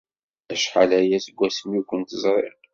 [0.53, 2.55] Acḥal aya seg wasmi ur kent-ẓriɣ.